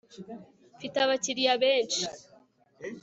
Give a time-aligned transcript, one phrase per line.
[0.75, 2.03] mfite abakiriya benshi